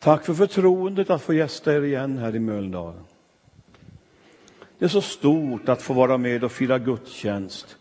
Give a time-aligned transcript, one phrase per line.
[0.00, 2.94] Tack för förtroendet att få gästa er igen här i Mölndal.
[4.78, 7.76] Det är så stort att få vara med och fira gudstjänst.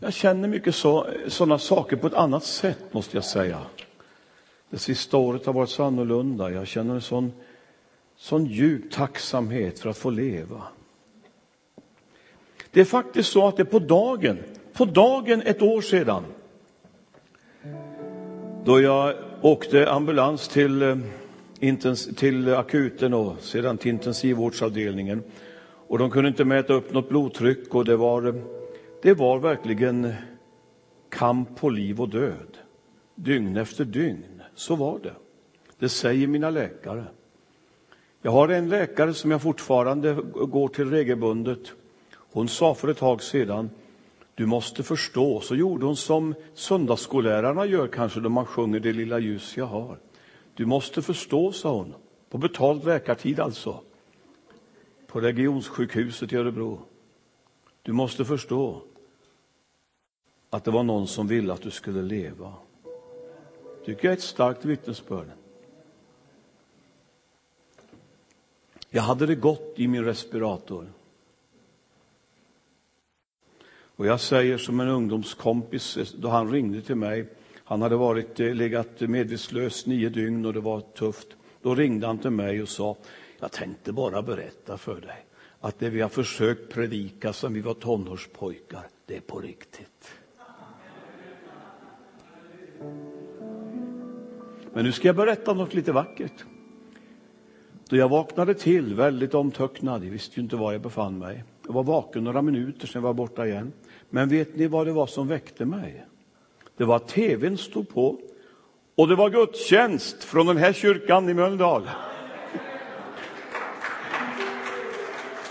[0.00, 3.60] Jag känner mycket så, sådana saker på ett annat sätt, måste jag säga.
[4.70, 6.50] Det sista året har varit så annorlunda.
[6.50, 7.32] Jag känner en sån,
[8.16, 10.62] sån djup tacksamhet för att få leva.
[12.70, 14.38] Det är faktiskt så att det på dagen,
[14.72, 16.24] på dagen ett år sedan,
[18.64, 25.22] då jag åkte ambulans till, eh, till akuten och sedan till intensivvårdsavdelningen.
[25.86, 28.34] Och de kunde inte mäta upp något blodtryck och det var, eh,
[29.02, 30.14] det var verkligen eh,
[31.08, 32.58] kamp på liv och död.
[33.14, 35.14] Dygn efter dygn, så var det.
[35.78, 37.04] Det säger mina läkare.
[38.22, 41.72] Jag har en läkare som jag fortfarande går till regelbundet.
[42.32, 43.70] Hon sa för ett tag sedan,
[44.34, 45.40] du måste förstå.
[45.40, 49.98] Så gjorde hon som söndagsskollärarna gör kanske då man sjunger Det lilla ljus jag har.
[50.54, 51.94] Du måste förstå, sa hon,
[52.30, 53.80] på betald läkartid alltså,
[55.06, 56.80] på regionssjukhuset i Örebro.
[57.82, 58.82] Du måste förstå
[60.50, 62.52] att det var någon som ville att du skulle leva.
[63.84, 65.28] tycker jag är ett starkt vittnesbörd.
[68.90, 70.92] Jag hade det gott i min respirator.
[73.96, 77.28] Och jag säger som en ungdomskompis då han ringde till mig.
[77.64, 81.28] Han hade varit, eh, legat medvetslös nio dygn och det var tufft.
[81.62, 82.96] Då ringde han till mig och sa,
[83.40, 85.26] jag tänkte bara berätta för dig
[85.60, 90.10] att det vi har försökt predika som vi var tonårspojkar, det är på riktigt.
[94.72, 96.44] Men nu ska jag berätta något lite vackert.
[97.88, 101.44] Då jag vaknade till, väldigt omtöcknad, jag visste ju inte var jag befann mig.
[101.66, 103.72] Jag var vaken några minuter, sen var jag borta igen.
[104.14, 106.04] Men vet ni vad det var som väckte mig?
[106.76, 108.20] Det var att tvn stod på
[108.94, 111.90] och det var gudstjänst från den här kyrkan i Mölndal.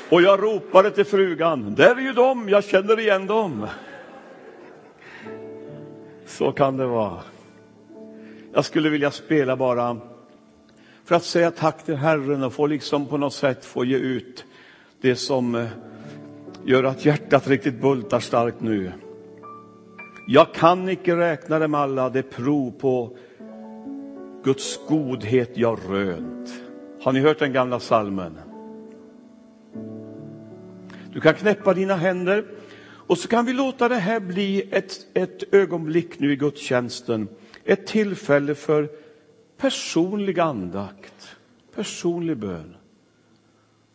[0.09, 3.67] Och jag ropade till frugan, där är ju de, jag känner igen dem.
[6.25, 7.21] Så kan det vara.
[8.53, 9.97] Jag skulle vilja spela bara
[11.05, 14.45] för att säga tack till Herren och få liksom på något sätt få ge ut
[15.01, 15.67] det som eh,
[16.65, 18.91] gör att hjärtat riktigt bultar starkt nu.
[20.27, 23.17] Jag kan icke räkna dem alla, det prov på
[24.43, 26.53] Guds godhet jag rönt.
[27.01, 28.39] Har ni hört den gamla salmen?
[31.13, 32.45] Du kan knäppa dina händer
[33.07, 37.27] och så kan vi låta det här bli ett, ett ögonblick nu i gudstjänsten.
[37.65, 38.89] Ett tillfälle för
[39.57, 41.35] personlig andakt,
[41.75, 42.75] personlig bön.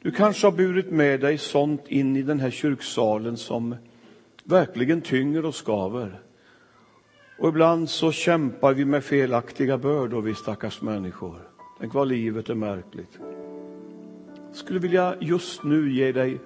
[0.03, 3.77] Du kanske har burit med dig sånt in i den här kyrksalen som
[4.45, 6.21] verkligen tynger och skaver.
[7.39, 11.49] Och ibland så kämpar vi med felaktiga bördor, vi stackars människor.
[11.81, 13.19] Tänk vad livet är märkligt.
[14.47, 16.39] Jag skulle vilja just nu ge dig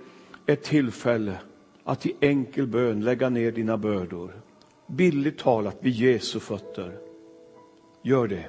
[0.47, 1.39] ett tillfälle
[1.85, 4.33] att i enkel bön lägga ner dina bördor.
[4.87, 6.99] Billigt talat vid Jesu fötter.
[8.03, 8.45] Gör det.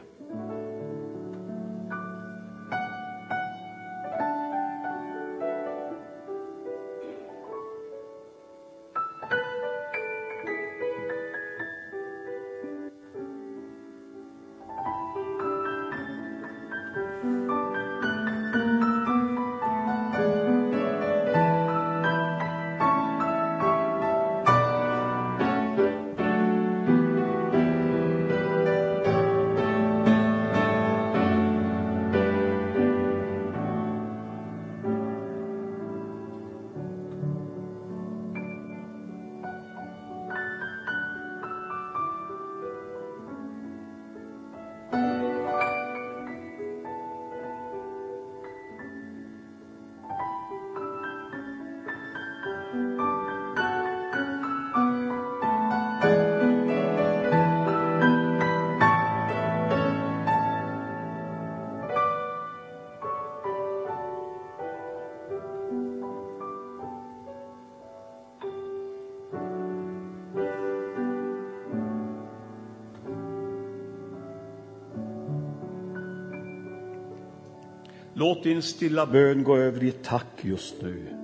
[78.43, 81.22] Låt din stilla bön gå över i ett tack just nu.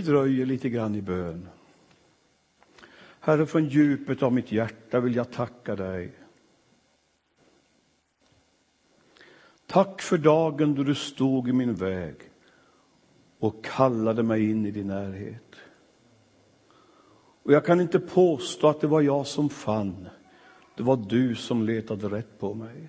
[0.00, 1.48] Vi dröjer lite grann i bön.
[3.20, 6.12] Herre, från djupet av mitt hjärta vill jag tacka dig.
[9.66, 12.16] Tack för dagen då du stod i min väg
[13.38, 15.56] och kallade mig in i din närhet.
[17.42, 20.08] Och jag kan inte påstå att det var jag som fann.
[20.76, 22.88] Det var du som letade rätt på mig.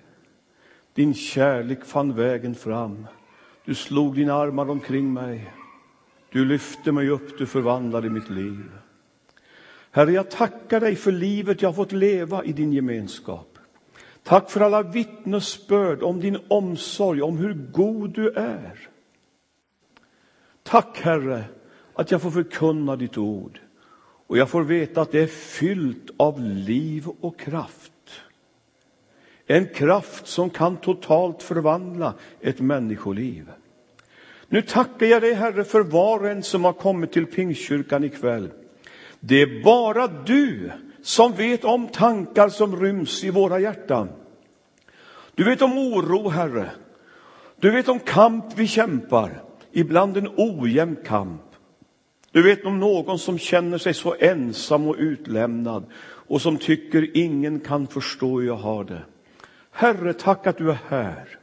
[0.94, 3.06] Din kärlek fann vägen fram.
[3.64, 5.52] Du slog dina armar omkring mig.
[6.32, 8.70] Du lyfte mig upp, du förvandlade mitt liv.
[9.90, 13.58] Herre, jag tackar dig för livet jag fått leva i din gemenskap.
[14.22, 18.88] Tack för alla vittnesbörd om din omsorg, om hur god du är.
[20.62, 21.44] Tack, Herre,
[21.94, 23.60] att jag får förkunna ditt ord
[24.26, 27.92] och jag får veta att det är fyllt av liv och kraft.
[29.46, 33.50] En kraft som kan totalt förvandla ett människoliv.
[34.52, 38.50] Nu tackar jag dig, Herre, för var och en som har kommit till Pingstkyrkan ikväll.
[39.20, 40.70] Det är bara du
[41.02, 44.08] som vet om tankar som ryms i våra hjärtan.
[45.34, 46.70] Du vet om oro, Herre.
[47.60, 51.42] Du vet om kamp vi kämpar, ibland en ojämn kamp.
[52.30, 57.60] Du vet om någon som känner sig så ensam och utlämnad och som tycker ingen
[57.60, 59.02] kan förstå hur jag har det.
[59.70, 61.38] Herre, tack att du är här.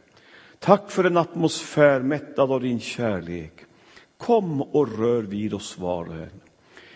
[0.59, 3.53] Tack för en atmosfär mättad av din kärlek.
[4.17, 6.41] Kom och rör vid oss var och en.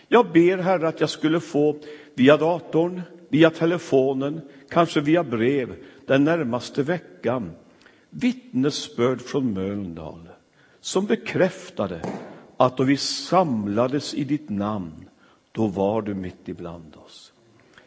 [0.08, 1.76] Jag ber, Herre, att jag skulle få
[2.14, 4.40] via datorn, via telefonen,
[4.70, 5.76] kanske via brev
[6.06, 7.52] den närmaste veckan
[8.10, 10.28] vittnesbörd från Mölndal
[10.80, 12.00] som bekräftade
[12.56, 15.08] att då vi samlades i ditt namn,
[15.52, 17.32] då var du mitt ibland oss.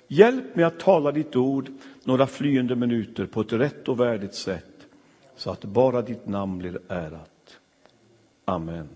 [0.07, 1.69] Hjälp mig att tala ditt ord
[2.03, 4.76] några flyende minuter på ett rätt och värdigt sätt
[5.37, 7.59] så att bara ditt namn blir ärat.
[8.45, 8.89] Amen.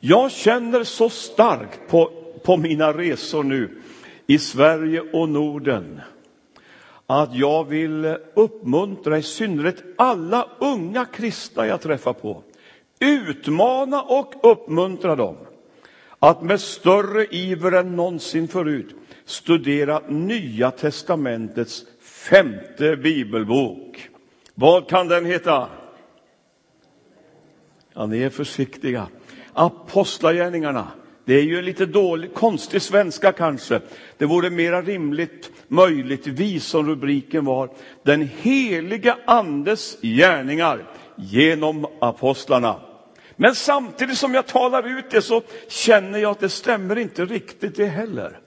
[0.00, 2.10] Jag känner så starkt på,
[2.44, 3.82] på mina resor nu
[4.26, 6.00] i Sverige och Norden
[7.06, 12.42] att jag vill uppmuntra i synnerhet alla unga kristna jag träffar på.
[12.98, 15.36] Utmana och uppmuntra dem
[16.18, 21.84] att med större iver än någonsin förut studera Nya testamentets
[22.20, 24.08] femte bibelbok.
[24.54, 25.68] Vad kan den heta?
[27.94, 29.08] Ja, ni är försiktiga.
[29.52, 30.88] Apostlagärningarna.
[31.24, 33.80] Det är ju lite dålig, konstig svenska kanske.
[34.18, 37.70] Det vore mera rimligt, möjligtvis, som rubriken var,
[38.02, 40.84] Den heliga andes gärningar
[41.16, 42.80] genom apostlarna.
[43.36, 47.76] Men samtidigt som jag talar ut det så känner jag att det stämmer inte riktigt
[47.76, 48.38] det heller.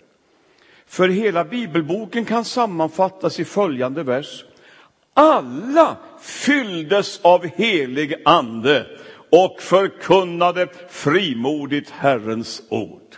[0.93, 4.45] För hela bibelboken kan sammanfattas i följande vers.
[5.13, 8.87] Alla fylldes av helig ande
[9.31, 13.15] och förkunnade frimodigt Herrens ord.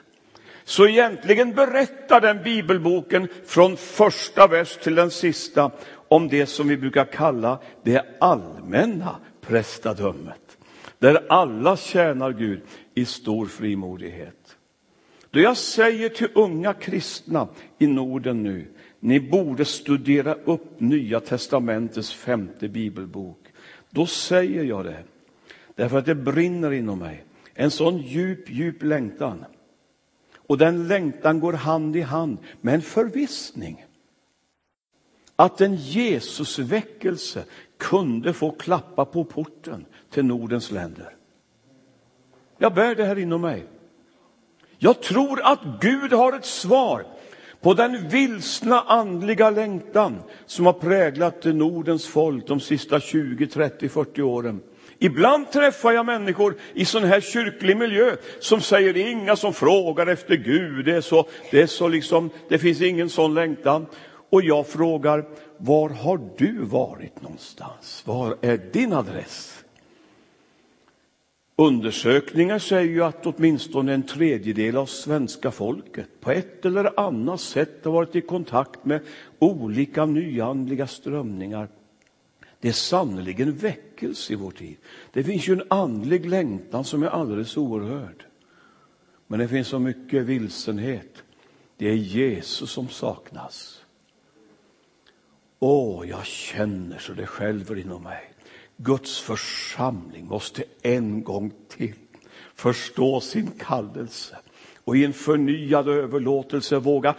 [0.63, 5.71] Så egentligen berättar den bibelboken från första vers till den sista
[6.07, 10.57] om det som vi brukar kalla det allmänna prästadömet.
[10.99, 12.61] Där alla tjänar Gud
[12.93, 14.44] i stor frimodighet.
[15.35, 18.67] Då jag säger till unga kristna i Norden nu,
[18.99, 23.39] ni borde studera upp Nya testamentets femte bibelbok.
[23.89, 25.03] Då säger jag det
[25.75, 27.23] Därför att det brinner inom mig.
[27.53, 29.45] En sån djup, djup längtan.
[30.35, 33.85] Och den längtan går hand i hand med en förvissning.
[35.35, 37.43] Att en Jesusväckelse
[37.77, 41.15] kunde få klappa på porten till Nordens länder.
[42.57, 43.65] Jag bär det här inom mig.
[44.85, 47.05] Jag tror att Gud har ett svar
[47.61, 54.21] på den vilsna andliga längtan som har präglat Nordens folk de sista 20, 30, 40
[54.21, 54.61] åren.
[54.99, 59.53] Ibland träffar jag människor i sån här kyrklig miljö som säger det är inga som
[59.53, 63.85] frågar efter Gud, det är så, det är så liksom, det finns ingen sån längtan.
[64.29, 65.25] Och jag frågar,
[65.57, 68.03] var har du varit någonstans?
[68.05, 69.54] Var är din adress?
[71.55, 77.85] Undersökningar säger ju att åtminstone en tredjedel av svenska folket på ett eller annat sätt
[77.85, 79.01] har varit i kontakt med
[79.39, 81.67] olika nyandliga strömningar
[82.65, 84.77] det är sannerligen väckelse i vår tid.
[85.11, 88.25] Det finns ju en andlig längtan som är alldeles oerhörd.
[89.27, 91.23] Men det finns så mycket vilsenhet.
[91.77, 93.85] Det är Jesus som saknas.
[95.59, 98.34] Åh, jag känner så det skälver inom mig.
[98.77, 101.93] Guds församling måste en gång till
[102.55, 104.37] förstå sin kallelse
[104.83, 107.15] och i en förnyad överlåtelse våga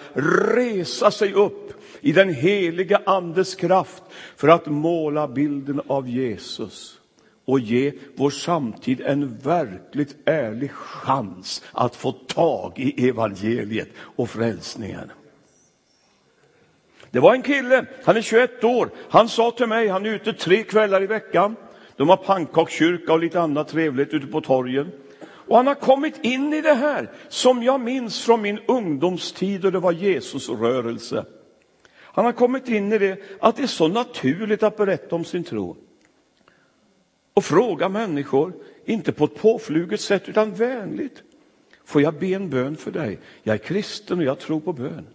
[0.55, 4.03] resa sig upp i den heliga Andes kraft
[4.37, 7.01] för att måla bilden av Jesus
[7.45, 15.11] och ge vår samtid en verkligt ärlig chans att få tag i evangeliet och frälsningen.
[17.17, 20.33] Det var en kille, han är 21 år, han sa till mig, han är ute
[20.33, 21.57] tre kvällar i veckan.
[21.97, 24.93] De har pannkakskyrka och lite annat trevligt ute på torgen.
[25.23, 29.73] Och han har kommit in i det här som jag minns från min ungdomstid och
[29.73, 31.25] det var Jesusrörelse.
[31.99, 35.45] Han har kommit in i det att det är så naturligt att berätta om sin
[35.45, 35.77] tro.
[37.35, 38.53] Och fråga människor,
[38.85, 41.23] inte på ett påfluget sätt utan vänligt.
[41.85, 43.19] Får jag be en bön för dig?
[43.43, 45.07] Jag är kristen och jag tror på bön.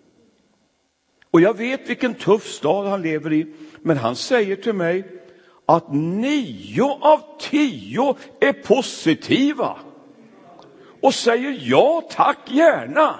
[1.31, 5.21] Och jag vet vilken tuff stad han lever i, men han säger till mig
[5.65, 9.77] att nio av tio är positiva
[11.01, 13.19] och säger ja tack gärna.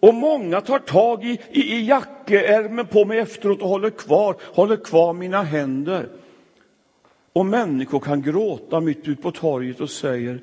[0.00, 4.76] Och många tar tag i, i, i jackeärmen på mig efteråt och håller kvar, håller
[4.76, 6.08] kvar mina händer.
[7.32, 10.40] Och människor kan gråta mitt ute på torget och säger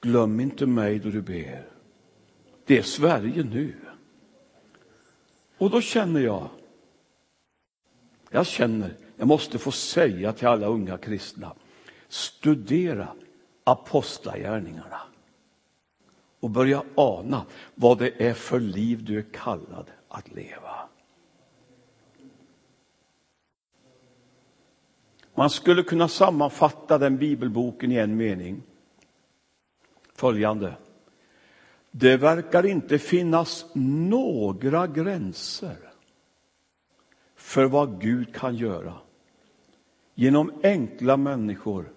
[0.00, 1.62] glöm inte mig då du ber.
[2.66, 3.74] Det är Sverige nu.
[5.58, 6.48] Och då känner jag,
[8.30, 11.52] jag känner, jag måste få säga till alla unga kristna,
[12.08, 13.08] studera
[13.64, 15.00] apostlagärningarna
[16.40, 20.88] och börja ana vad det är för liv du är kallad att leva.
[25.34, 28.62] Man skulle kunna sammanfatta den bibelboken i en mening.
[30.14, 30.74] Följande.
[31.98, 35.76] Det verkar inte finnas några gränser
[37.36, 38.94] för vad Gud kan göra
[40.14, 41.92] genom enkla människor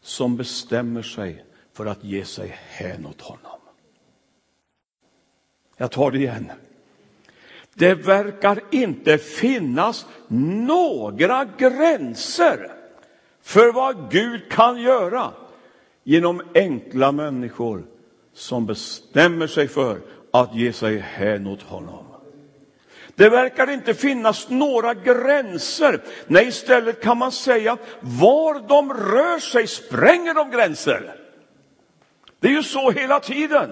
[0.00, 3.60] som bestämmer sig för att ge sig hän åt honom.
[5.76, 6.52] Jag tar det igen.
[7.74, 10.06] Det verkar inte finnas
[10.66, 12.72] några gränser
[13.40, 15.32] för vad Gud kan göra
[16.02, 17.91] genom enkla människor
[18.34, 22.04] som bestämmer sig för att ge sig hän åt honom.
[23.14, 26.00] Det verkar inte finnas några gränser.
[26.26, 31.14] Nej, istället kan man säga var de rör sig spränger de gränser.
[32.40, 33.70] Det är ju så hela tiden.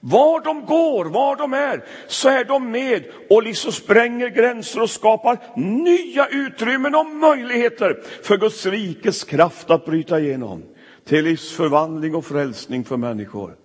[0.00, 4.90] Var de går, var de är, så är de med och liksom spränger gränser och
[4.90, 10.62] skapar nya utrymmen och möjligheter för Guds rikes kraft att bryta igenom
[11.04, 13.56] till livsförvandling och frälsning för människor.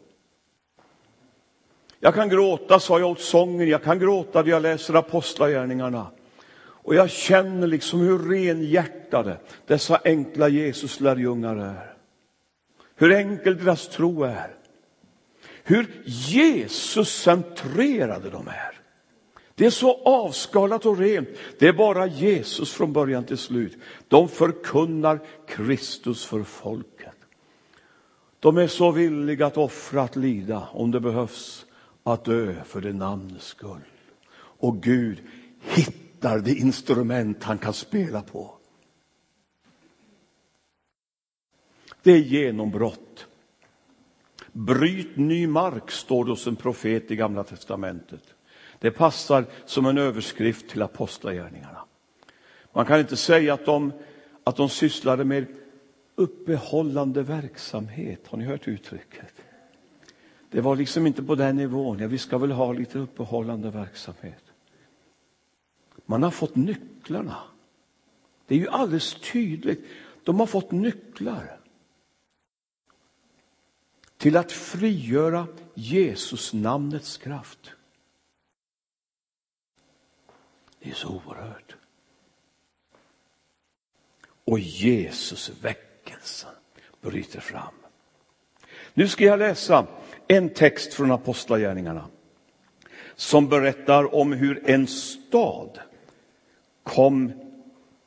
[1.99, 6.07] Jag kan gråta, sa jag åt sången, jag kan gråta när jag läser apostlagärningarna.
[6.61, 11.93] Och jag känner liksom hur renhjärtade dessa enkla Jesuslärjungar är.
[12.95, 14.55] Hur enkel deras tro är.
[15.63, 18.79] Hur Jesuscentrerade de är.
[19.55, 21.29] Det är så avskalat och rent.
[21.59, 23.77] Det är bara Jesus från början till slut.
[24.07, 27.15] De förkunnar Kristus för folket.
[28.39, 31.65] De är så villiga att offra, att lida om det behövs
[32.13, 33.81] att dö för det namnets skull.
[34.35, 35.23] Och Gud
[35.61, 38.55] hittar det instrument han kan spela på.
[42.03, 43.27] Det är genombrott.
[44.51, 48.23] Bryt ny mark, står det hos en profet i Gamla testamentet.
[48.79, 51.85] Det passar som en överskrift till apostlagärningarna.
[52.73, 53.93] Man kan inte säga att de,
[54.43, 55.45] att de sysslade med
[56.15, 58.27] uppehållande verksamhet.
[58.27, 59.38] Har ni hört uttrycket?
[60.49, 61.99] Det var liksom inte på den nivån.
[61.99, 64.43] Ja, vi ska väl ha lite uppehållande verksamhet.
[66.05, 67.37] Man har fått nycklarna.
[68.47, 69.85] Det är ju alldeles tydligt.
[70.23, 71.59] De har fått nycklar
[74.17, 77.71] till att frigöra Jesus namnets kraft.
[80.79, 81.75] Det är så oerhört.
[84.45, 86.55] Och Jesus väckelsen
[87.01, 87.78] bryter fram.
[88.99, 89.85] Nu ska jag läsa
[90.27, 92.05] en text från Apostlagärningarna
[93.15, 95.79] som berättar om hur en stad
[96.83, 97.31] kom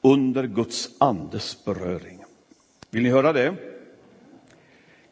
[0.02, 2.24] under Guds andes beröring.
[2.90, 3.54] Vill ni höra det?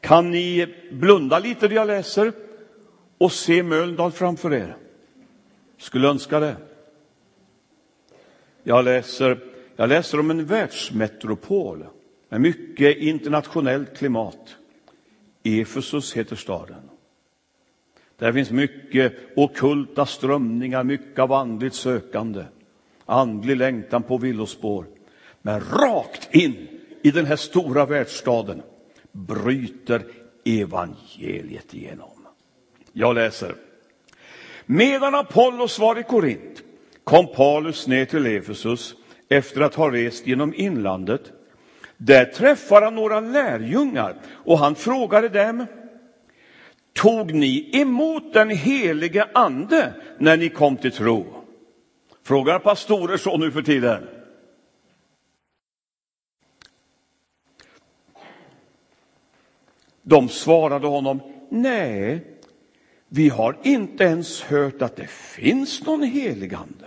[0.00, 2.32] Kan ni blunda lite när jag läser
[3.18, 4.76] och se Mölndal framför er?
[5.78, 6.56] Skulle önska det.
[8.62, 9.40] Jag läser,
[9.76, 11.86] jag läser om en världsmetropol
[12.28, 14.56] med mycket internationellt klimat.
[15.42, 16.90] Efesus heter staden.
[18.16, 22.44] Där finns mycket okulta strömningar, mycket av andligt sökande,
[23.06, 24.86] andlig längtan på villospår.
[25.42, 26.68] Men rakt in
[27.02, 28.62] i den här stora världsstaden
[29.12, 30.02] bryter
[30.44, 32.26] evangeliet igenom.
[32.92, 33.54] Jag läser.
[34.66, 36.62] Medan Apollos var i Korint
[37.04, 38.94] kom Paulus ner till Efesus
[39.28, 41.32] efter att ha rest genom inlandet.
[42.02, 45.66] Där träffade han några lärjungar och han frågade dem
[46.92, 51.26] Tog ni emot den helige ande när ni kom till tro?
[52.22, 54.08] Frågar pastorer så nu för tiden.
[60.02, 62.26] De svarade honom, nej,
[63.08, 66.86] vi har inte ens hört att det finns någon heligande.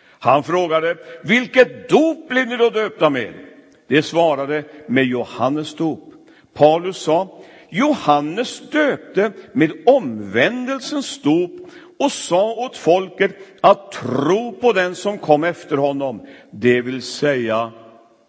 [0.00, 3.47] Han frågade, vilket dop blev ni då döpta med?
[3.88, 6.12] Det svarade, med Johannes dop.
[6.54, 11.50] Paulus sa, Johannes döpte med omvändelsens dop
[11.98, 17.72] och sa åt folket att tro på den som kom efter honom, det vill säga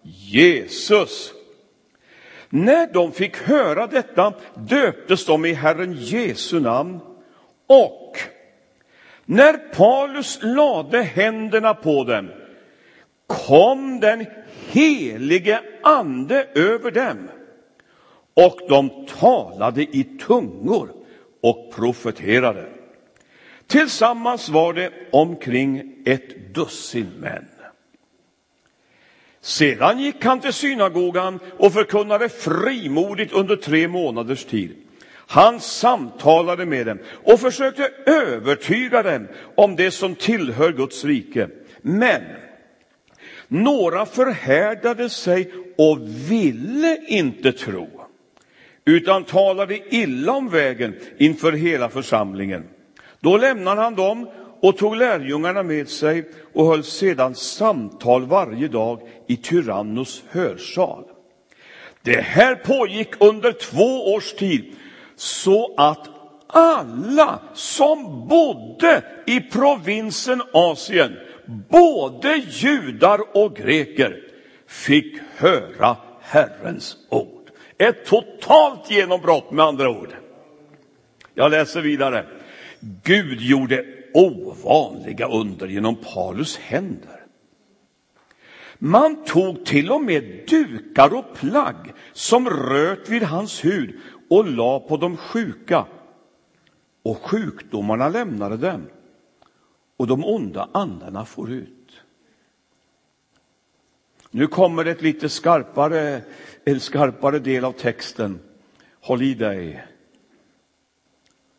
[0.03, 1.33] Jesus.
[2.49, 6.99] När de fick höra detta döptes de i Herren Jesu namn
[7.67, 8.17] och
[9.25, 12.29] när Paulus lade händerna på dem
[13.29, 14.25] kom den
[14.71, 17.29] helige ande över dem
[18.33, 20.89] och de talade i tungor
[21.41, 22.65] och profeterade.
[23.67, 27.45] Tillsammans var det omkring ett dussin män.
[29.41, 34.75] Sedan gick han till synagogan och förkunnade frimodigt under tre månaders tid.
[35.11, 41.49] Han samtalade med dem och försökte övertyga dem om det som tillhör Guds rike.
[41.81, 42.21] Men
[43.49, 45.99] några förhärdade sig och
[46.31, 47.89] ville inte tro,
[48.85, 52.63] utan talade illa om vägen inför hela församlingen.
[53.19, 54.29] Då lämnade han dem
[54.61, 61.03] och tog lärjungarna med sig och höll sedan samtal varje dag i Tyrannos hörsal.
[62.01, 64.75] Det här pågick under två års tid
[65.15, 66.09] så att
[66.47, 71.17] alla som bodde i provinsen Asien,
[71.69, 74.23] både judar och greker,
[74.67, 77.51] fick höra Herrens ord.
[77.77, 80.09] Ett totalt genombrott med andra ord.
[81.33, 82.25] Jag läser vidare.
[83.03, 87.19] Gud gjorde ovanliga under genom Paulus händer.
[88.77, 94.79] Man tog till och med dukar och plagg som röt vid hans hud och la
[94.79, 95.85] på de sjuka.
[97.03, 98.87] Och sjukdomarna lämnade dem
[99.99, 102.01] och de onda andarna for ut.
[104.31, 106.21] Nu kommer ett lite skarpare,
[106.65, 108.39] en skarpare del av texten.
[109.01, 109.85] Håll i dig.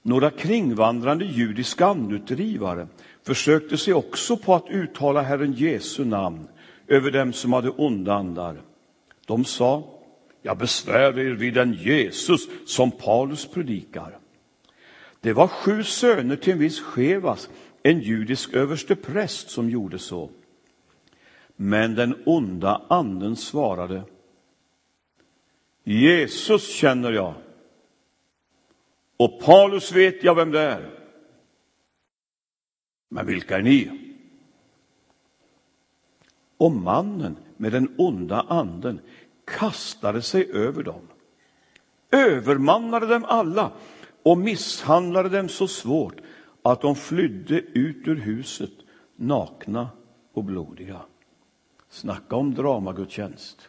[0.03, 2.89] Några kringvandrande judiska andutdrivare
[3.23, 6.49] försökte sig också på att uttala Herren Jesu namn
[6.87, 8.61] över dem som hade onda andar.
[9.27, 9.85] De sa,
[10.43, 14.19] jag besvär er vid den Jesus som Paulus predikar.
[15.21, 17.49] Det var sju söner till en viss Chevas,
[17.83, 20.31] en judisk överstepräst, som gjorde så.
[21.57, 24.03] Men den onda anden svarade,
[25.85, 27.35] Jesus känner jag
[29.17, 30.91] och Paulus vet jag vem det är.
[33.09, 33.91] Men vilka är ni?
[36.57, 39.01] Och mannen med den onda anden
[39.45, 41.09] kastade sig över dem,
[42.11, 43.73] övermannade dem alla
[44.23, 46.21] och misshandlade dem så svårt
[46.63, 48.73] att de flydde ut ur huset
[49.17, 49.89] nakna
[50.33, 51.01] och blodiga.
[51.89, 53.69] Snacka om dramagudstjänst.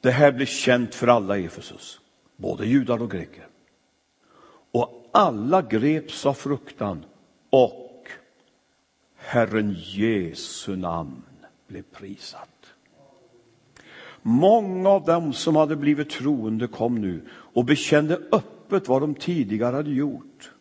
[0.00, 2.00] Det här blev känt för alla i Efesus,
[2.36, 3.46] både judar och greker.
[4.72, 7.04] Och alla greps av fruktan
[7.50, 8.08] och
[9.16, 11.22] Herren Jesu namn
[11.66, 12.51] blev prisat.
[14.22, 19.76] Många av dem som hade blivit troende kom nu och bekände öppet vad de tidigare
[19.76, 20.52] hade gjort.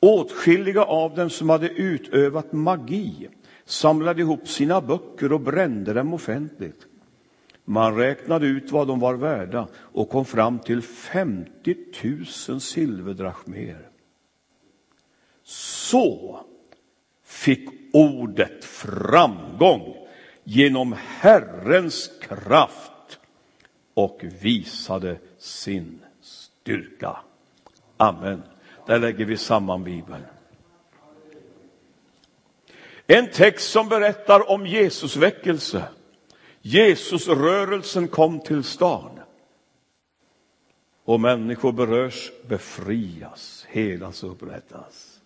[0.00, 3.28] Åtskilliga av dem som hade utövat magi
[3.64, 6.86] samlade ihop sina böcker och brände dem offentligt.
[7.64, 11.76] Man räknade ut vad de var värda och kom fram till 50
[12.48, 13.88] 000 silverdrachmer.
[15.42, 16.40] Så
[17.24, 20.03] fick ordet framgång
[20.44, 23.18] genom Herrens kraft
[23.94, 27.16] och visade sin styrka.
[27.96, 28.42] Amen.
[28.86, 30.24] Där lägger vi samman Bibeln.
[33.06, 35.88] En text som berättar om Jesus väckelse.
[36.60, 39.20] Jesusrörelsen kom till stan.
[41.04, 45.20] Och människor berörs, befrias, helas och upprättas.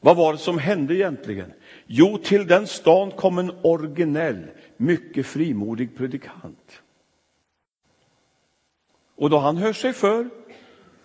[0.00, 1.52] Vad var det som hände egentligen?
[1.86, 6.82] Jo, till den stan kom en originell, mycket frimodig predikant.
[9.16, 10.28] Och då han hör sig för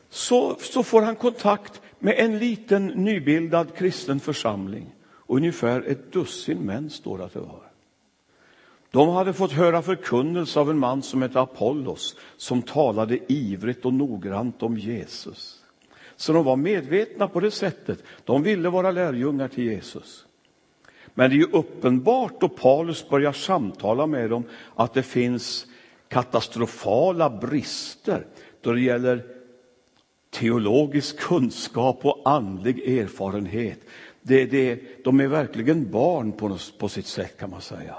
[0.09, 4.93] så, så får han kontakt med en liten nybildad kristen församling
[5.27, 7.61] Ungefär ett dussin män står det att det var.
[8.91, 13.93] De hade fått höra förkunnelse av en man som hette Apollos, som talade ivrigt och
[13.93, 15.63] noggrant om Jesus.
[16.15, 18.03] Så de var medvetna på det sättet.
[18.23, 20.26] De ville vara lärjungar till Jesus.
[21.17, 24.43] Men det är ju uppenbart då Paulus börjar samtala med dem
[24.75, 25.65] att det finns
[26.07, 28.25] katastrofala brister
[28.61, 29.25] då det gäller
[30.29, 33.79] teologisk kunskap och andlig erfarenhet.
[34.21, 37.95] Det, det, de är verkligen barn på, på sitt sätt kan man säga.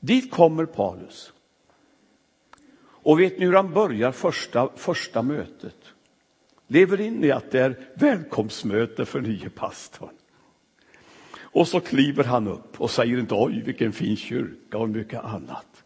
[0.00, 1.32] Dit kommer Paulus.
[2.80, 5.76] Och vet ni hur han börjar första, första mötet?
[6.66, 10.17] Lever in i att det är välkomstmöte för nye pastorn.
[11.58, 15.84] Och så kliver han upp och säger inte oj vilken fin kyrka och mycket annat.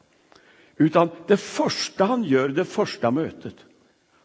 [0.76, 3.54] Utan det första han gör, det första mötet,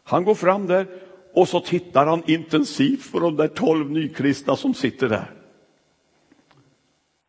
[0.04, 0.86] han går fram där
[1.34, 5.30] och så tittar han intensivt på de där tolv nykristna som sitter där.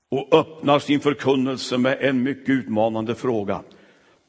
[0.10, 3.62] Och öppnar sin förkunnelse med en mycket utmanande fråga.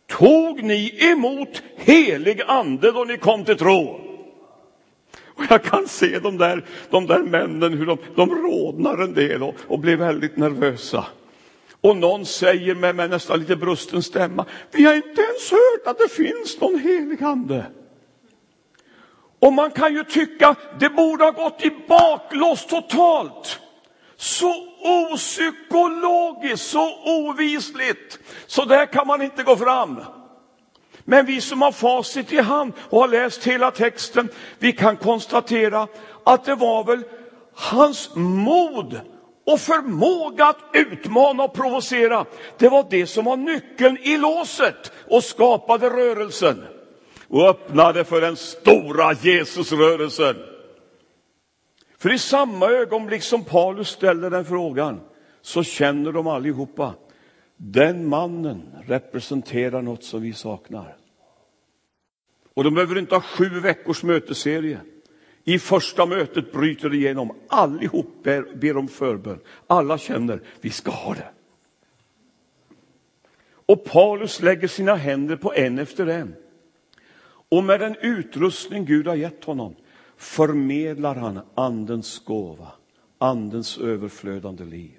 [0.07, 4.10] Tog ni emot helig ande då ni kom till tro?
[5.41, 9.43] Och jag kan se de där, de där männen hur de, de rodnar en del
[9.43, 11.07] och, och blir väldigt nervösa.
[11.81, 15.99] Och någon säger med, med nästan lite brusten stämma, vi har inte ens hört att
[15.99, 17.65] det finns någon helig ande.
[19.39, 23.61] Och man kan ju tycka det borde ha gått i baklås totalt.
[24.17, 24.67] Så
[25.13, 28.19] opsykologiskt, så ovisligt.
[28.47, 30.01] Så där kan man inte gå fram.
[31.11, 35.89] Men vi som har facit i hand och har läst hela texten, vi kan konstatera
[36.25, 37.03] att det var väl
[37.55, 39.01] hans mod
[39.47, 42.25] och förmåga att utmana och provocera.
[42.59, 46.65] Det var det som var nyckeln i låset och skapade rörelsen
[47.29, 50.37] och öppnade för den stora Jesusrörelsen.
[51.99, 55.01] För i samma ögonblick som Paulus ställer den frågan
[55.43, 56.95] så känner de allihopa
[57.57, 61.00] den mannen representerar något som vi saknar.
[62.55, 64.81] Och de behöver inte ha sju veckors mötesserie.
[65.45, 67.37] I första mötet bryter det igenom.
[67.49, 69.41] Allihop ber, ber om förbön.
[69.67, 71.31] Alla känner, vi ska ha det.
[73.67, 76.35] Och Paulus lägger sina händer på en efter en.
[77.49, 79.77] Och med den utrustning Gud har gett honom
[80.17, 82.69] förmedlar han andens gåva,
[83.19, 84.99] andens överflödande liv.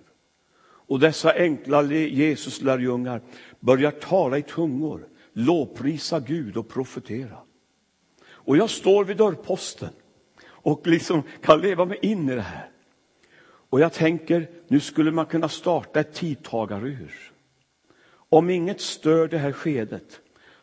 [0.63, 3.21] Och dessa enkla Jesus-lärjungar
[3.59, 7.37] börjar tala i tungor, lovprisa Gud och profetera.
[8.23, 9.93] Och jag står vid dörrposten
[10.43, 12.69] och liksom kan leva mig in i det här.
[13.43, 17.31] Och jag tänker, nu skulle man kunna starta ett tidtagarur.
[18.13, 20.19] Om inget stör det här skedet,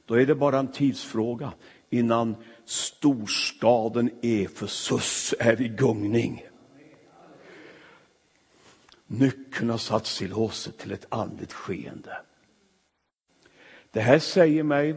[0.07, 1.53] då är det bara en tidsfråga
[1.91, 6.47] innan storstaden Efesus är i gungning.
[9.07, 12.17] Nyckeln har satts i låset till ett andligt skeende.
[13.91, 14.97] Det här säger mig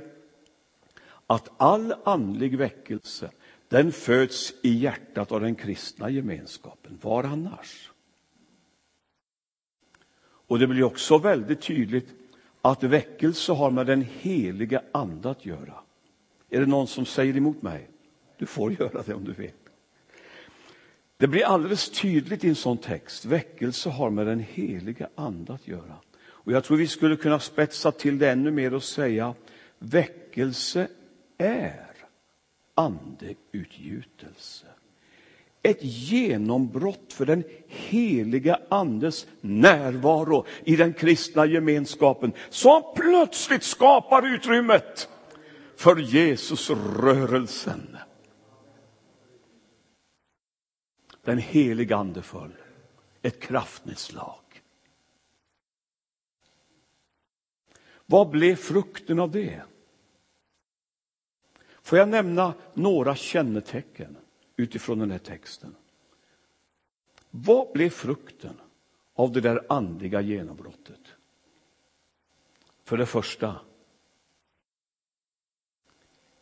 [1.27, 3.31] att all andlig väckelse
[3.67, 6.97] den föds i hjärtat av den kristna gemenskapen.
[7.01, 7.91] Var annars?
[10.47, 12.09] Och det blir också väldigt tydligt
[12.61, 15.73] att väckelse har med den heliga ande att göra.
[16.49, 17.89] Är det någon som säger emot mig?
[18.37, 19.51] Du får göra det om du vill.
[21.17, 23.25] Det blir alldeles tydligt i en sån text.
[23.25, 25.97] Väckelse har med den heliga ande att göra.
[26.43, 29.33] Och jag tror vi skulle kunna spetsa till det ännu mer och säga
[29.79, 30.87] väckelse
[31.37, 31.91] är
[32.75, 34.65] andeutgjutelse.
[35.63, 45.09] Ett genombrott för den heliga andes närvaro i den kristna gemenskapen som plötsligt skapar utrymmet
[45.75, 47.97] för Jesusrörelsen.
[51.23, 52.55] Den heliga ande föll,
[53.21, 54.50] ett kraftnedslag.
[58.11, 59.61] Vad blev frukten av det?
[61.81, 64.17] Får jag nämna några kännetecken
[64.55, 65.75] utifrån den här texten?
[67.29, 68.61] Vad blev frukten
[69.13, 70.99] av det där andliga genombrottet?
[72.83, 73.59] För det första,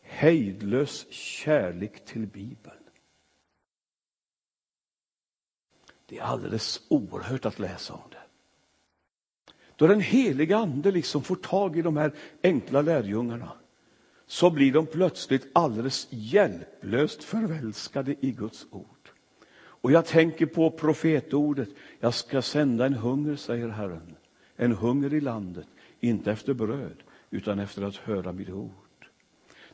[0.00, 2.84] hejdlös kärlek till Bibeln.
[6.06, 8.19] Det är alldeles oerhört att läsa om det.
[9.80, 12.12] Då den heliga ande liksom får tag i de här
[12.42, 13.52] enkla lärjungarna
[14.26, 19.10] så blir de plötsligt alldeles hjälplöst förälskade i Guds ord.
[19.52, 21.68] Och jag tänker på profetordet.
[22.00, 24.16] Jag ska sända en hunger, säger Herren.
[24.56, 25.66] En hunger i landet,
[26.00, 29.06] inte efter bröd, utan efter att höra mitt ord.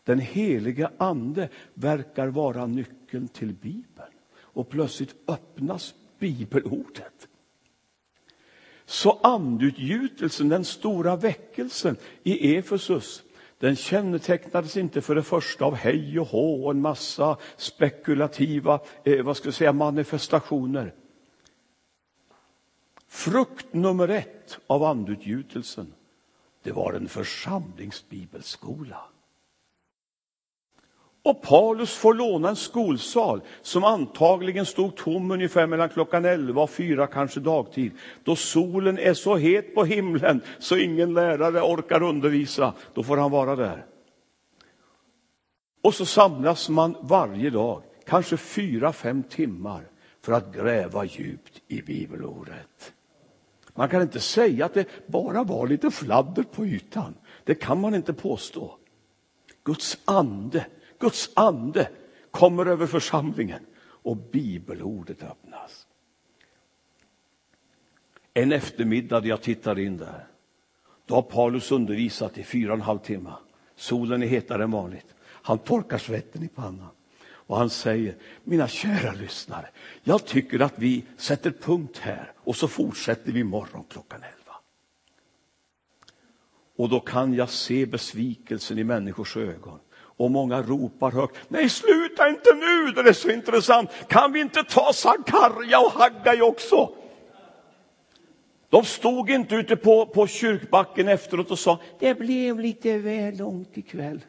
[0.05, 4.13] Den heliga ande verkar vara nyckeln till Bibeln.
[4.39, 7.29] Och plötsligt öppnas bibelordet.
[8.87, 13.23] Så andutgjutelsen, den stora väckelsen i Efesus,
[13.59, 19.25] den kännetecknades inte för det första av hej och hå och en massa spekulativa eh,
[19.25, 20.95] vad ska jag säga, manifestationer.
[23.09, 25.95] Frukt nummer ett av andutgjutelsen,
[26.63, 29.01] det var en församlingsbibelskola.
[31.27, 36.71] Och Paulus får låna en skolsal som antagligen stod tom ungefär mellan klockan 11 och
[36.71, 37.93] 4, kanske dagtid,
[38.25, 42.75] då solen är så het på himlen så ingen lärare orkar undervisa.
[42.95, 43.87] Då får han vara där.
[45.83, 49.83] Och så samlas man varje dag, kanske fyra, fem timmar,
[50.23, 52.93] för att gräva djupt i bibelordet.
[53.75, 57.15] Man kan inte säga att det bara var lite fladder på ytan.
[57.45, 58.75] Det kan man inte påstå.
[59.65, 60.67] Guds ande
[60.99, 61.91] Guds ande
[62.31, 65.87] kommer över församlingen och bibelordet öppnas.
[68.35, 70.27] En eftermiddag jag tittar in där,
[71.07, 73.33] då har Paulus undervisat i fyra och en halv timme.
[73.77, 75.15] Solen är hetare än vanligt.
[75.23, 76.91] Han torkar svetten i pannan
[77.47, 79.69] och han säger, mina kära lyssnare,
[80.03, 84.57] jag tycker att vi sätter punkt här och så fortsätter vi imorgon klockan elva.
[86.77, 89.79] Och då kan jag se besvikelsen i människors ögon.
[90.17, 93.91] Och många ropar högt, nej sluta inte nu, det är så intressant.
[94.09, 96.91] Kan vi inte ta Sakarja och Haggai också?
[98.71, 103.79] De stod inte ute på, på kyrkbacken efteråt och sa, det blev lite väl långt
[103.79, 104.25] ikväll.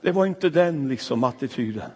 [0.00, 1.90] Det var inte den liksom attityden.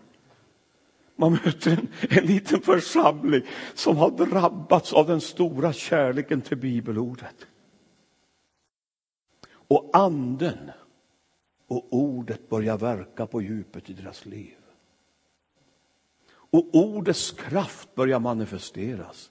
[1.16, 3.42] Man möter en, en liten församling
[3.74, 7.46] som har drabbats av den stora kärleken till bibelordet.
[9.68, 10.70] Och anden
[11.72, 14.56] och ordet börjar verka på djupet i deras liv.
[16.30, 19.30] Och ordets kraft börjar manifesteras.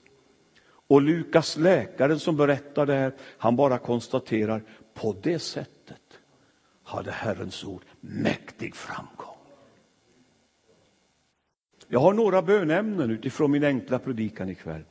[0.64, 4.62] Och Lukas, läkaren som berättar det här, han bara konstaterar
[4.94, 6.18] på det sättet
[6.82, 9.36] hade Herrens ord mäktig framgång.
[11.88, 14.84] Jag har några bönämnen utifrån min enkla predikan ikväll.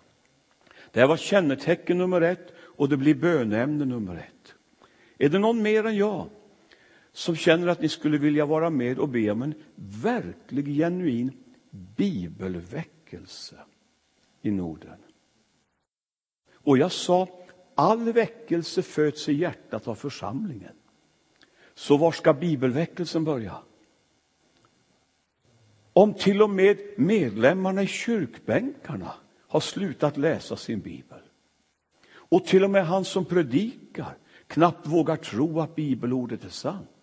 [0.91, 4.53] Det här var kännetecken nummer ett och det blir bönämne nummer ett.
[5.17, 6.29] Är det någon mer än jag
[7.13, 11.32] som känner att ni skulle vilja vara med och be om en verklig, genuin
[11.71, 13.56] bibelväckelse
[14.41, 14.97] i Norden.
[16.54, 17.28] Och jag sa,
[17.76, 20.74] all väckelse föds i hjärtat av församlingen.
[21.74, 23.58] Så var ska bibelväckelsen börja?
[25.93, 29.13] Om till och med medlemmarna i kyrkbänkarna
[29.47, 31.19] har slutat läsa sin bibel
[32.13, 37.00] och till och med han som predikar knappt vågar tro att bibelordet är sant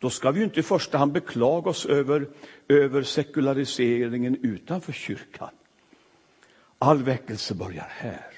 [0.00, 2.28] då ska vi inte i första hand beklaga oss över,
[2.68, 5.50] över sekulariseringen utanför kyrkan.
[6.78, 8.34] All väckelse börjar här.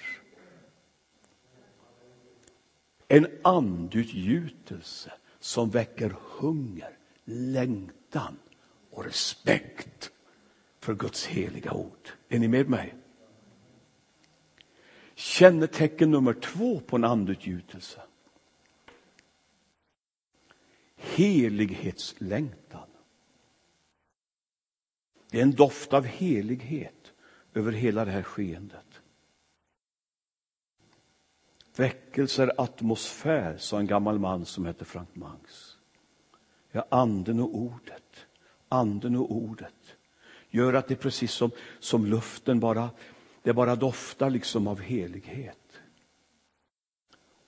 [3.09, 8.39] En andutgjutelse som väcker hunger, längtan
[8.91, 10.11] och respekt
[10.81, 12.09] för Guds heliga ord.
[12.29, 12.95] Är ni med mig?
[15.15, 18.01] Kännetecken nummer två på en andutgjutelse
[21.03, 22.89] helighetslängtan.
[25.31, 27.13] Det är en doft av helighet
[27.55, 29.01] över hela det här skeendet.
[31.77, 35.79] Väckelser atmosfär, sa en gammal man som hette Frank Mangs.
[36.73, 38.27] Ja, anden och ordet,
[38.69, 39.97] anden och ordet
[40.51, 42.91] gör att det är precis som, som luften bara,
[43.43, 45.62] det bara doftar liksom av helighet.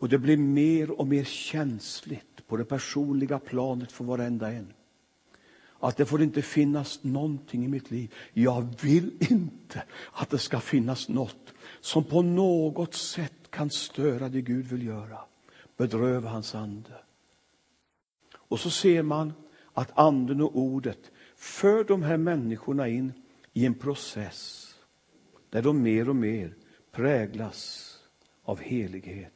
[0.05, 4.73] Och det blir mer och mer känsligt på det personliga planet för varenda en.
[5.81, 8.15] Att det får inte finnas någonting i mitt liv.
[8.33, 14.41] Jag vill inte att det ska finnas något som på något sätt kan störa det
[14.41, 15.19] Gud vill göra.
[15.77, 16.95] Bedröva hans ande.
[18.35, 19.33] Och så ser man
[19.73, 23.13] att anden och ordet för de här människorna in
[23.53, 24.71] i en process
[25.51, 26.55] där de mer och mer
[26.93, 27.91] präglas
[28.43, 29.34] av helighet.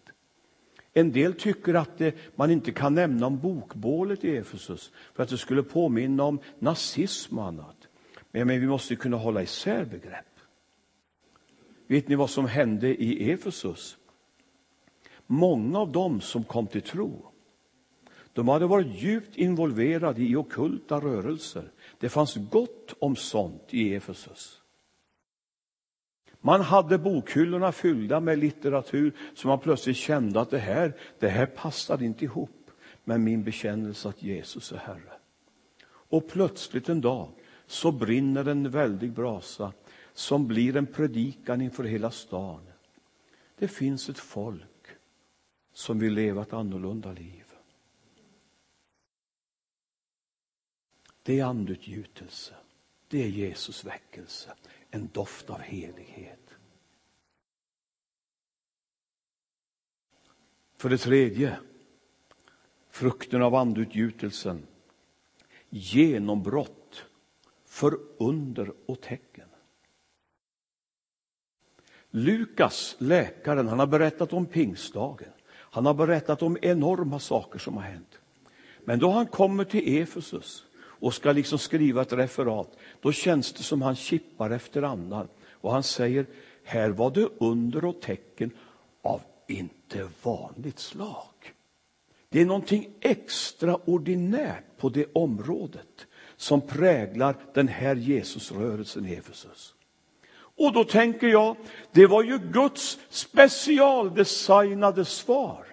[0.99, 5.29] En del tycker att det, man inte kan nämna om bokbålet i Efesus för att
[5.29, 7.89] det skulle påminna om nazism och annat.
[8.31, 10.25] Men, men vi måste kunna hålla isär begrepp.
[11.87, 13.97] Vet ni vad som hände i Efesus?
[15.27, 17.29] Många av dem som kom till tro
[18.39, 21.71] de hade varit djupt involverade i okulta rörelser.
[21.99, 24.58] Det fanns gott om sånt i Efesus.
[26.41, 31.47] Man hade bokhyllorna fyllda med litteratur som man plötsligt kände att det här, det här
[31.47, 32.71] passade inte ihop
[33.05, 35.13] med min bekännelse att Jesus är Herre.
[35.87, 37.29] Och plötsligt en dag
[37.67, 39.73] så brinner en väldig brasa
[40.13, 42.61] som blir en predikan inför hela stan.
[43.59, 44.87] Det finns ett folk
[45.73, 47.45] som vill leva ett annorlunda liv.
[51.23, 52.55] Det är andutgjutelse.
[53.09, 54.51] Det är Jesus väckelse.
[54.91, 56.55] En doft av helighet.
[60.77, 61.59] För det tredje,
[62.91, 64.67] frukten av andutgjutelsen.
[65.69, 67.05] Genombrott
[67.67, 69.49] för under och tecken.
[72.11, 75.33] Lukas, läkaren, han har berättat om pingstdagen.
[75.49, 78.19] Han har berättat om enorma saker som har hänt.
[78.85, 80.65] Men då han kommer till Efesus
[81.01, 85.29] och ska liksom skriva ett referat, då känns det som han kippar efter andan.
[85.53, 86.27] Och han säger,
[86.65, 88.51] här var det under och tecken
[89.03, 91.55] av inte vanligt slag.
[92.29, 96.07] Det är någonting extraordinärt på det området
[96.37, 99.75] som präglar den här Jesusrörelsen i Efesus.
[100.35, 101.57] Och då tänker jag,
[101.93, 105.67] det var ju Guds specialdesignade svar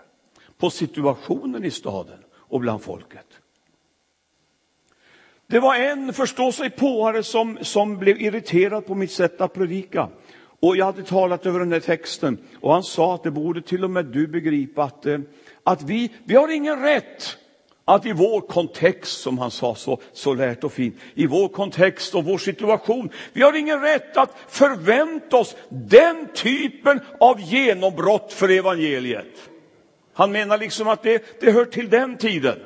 [0.57, 3.27] på situationen i staden och bland folket.
[5.47, 10.10] Det var en förståsigpåare som, som blev irriterad på mitt sätt att predika.
[10.60, 13.84] Och jag hade talat över den här texten och han sa att det borde till
[13.84, 15.19] och med du begripa att, eh,
[15.63, 17.38] att vi, vi har ingen rätt
[17.86, 22.15] att i vår kontext, som han sa så, så lärt och fint, i vår kontext
[22.15, 28.49] och vår situation, vi har ingen rätt att förvänta oss den typen av genombrott för
[28.49, 29.49] evangeliet.
[30.13, 32.60] Han menar liksom att det, det hör till den tiden.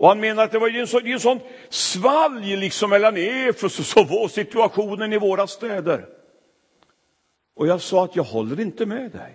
[0.00, 4.08] Och han menar att det var en sån, en sån svalg liksom mellan Efesus och
[4.08, 6.06] vår situationen i våra städer.
[7.56, 9.34] Och jag sa att jag håller inte med dig.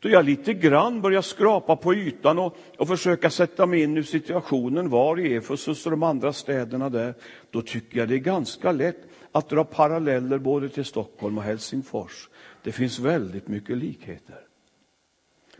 [0.00, 4.04] Då jag lite grann började skrapa på ytan och, och försöka sätta mig in i
[4.04, 7.14] situationen var i Efesus och de andra städerna där,
[7.50, 9.00] då tycker jag det är ganska lätt
[9.32, 12.28] att dra paralleller både till Stockholm och Helsingfors.
[12.62, 14.51] Det finns väldigt mycket likheter.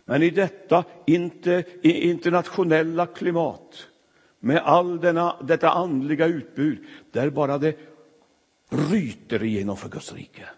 [0.04, 0.84] Men i detta
[1.82, 3.88] internationella klimat,
[4.40, 6.78] med all denna, detta andliga utbud,
[7.10, 7.76] där bara det
[8.68, 10.48] ryter igenom för Guds rike.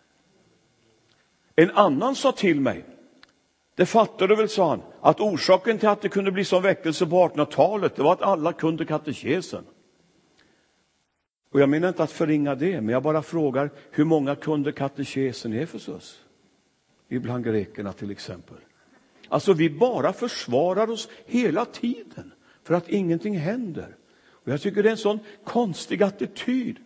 [1.56, 2.84] En annan sa till mig,
[3.74, 7.06] det fattar du väl, sa han, att orsaken till att det kunde bli sån väckelse
[7.06, 9.64] på 1800-talet, det var att alla kunde katekesen.
[11.50, 15.52] Och jag menar inte att förringa det, men jag bara frågar, hur många kunde katekesen
[15.52, 16.20] i Efesus?
[17.08, 18.56] Ibland grekerna till exempel.
[19.34, 23.96] Alltså vi bara försvarar oss hela tiden för att ingenting händer.
[24.26, 26.76] Och jag tycker det är en sån konstig attityd.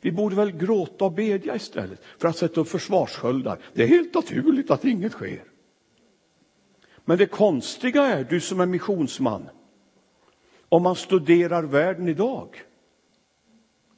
[0.00, 3.58] Vi borde väl gråta och bedja istället för att sätta upp försvarssköldar.
[3.74, 5.44] Det är helt naturligt att inget sker.
[7.04, 9.48] Men det konstiga är, du som är missionsman,
[10.68, 12.62] om man studerar världen idag,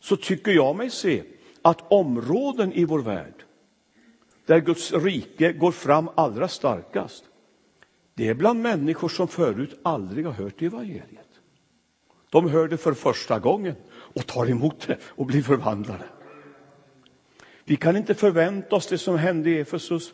[0.01, 1.23] så tycker jag mig se
[1.62, 3.44] att områden i vår värld
[4.46, 7.25] där Guds rike går fram allra starkast,
[8.21, 11.41] det är bland människor som förut aldrig har hört evangeliet.
[12.31, 16.05] De hör det för första gången och tar emot det och blir förvandlade.
[17.65, 20.13] Vi kan inte förvänta oss det som hände i Efesus.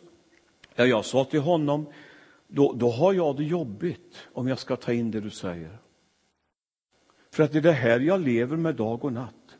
[0.75, 1.87] Ja, jag sa till honom,
[2.47, 5.77] då, då har jag det jobbigt om jag ska ta in det du säger.
[7.31, 9.57] För att det är det här jag lever med dag och natt.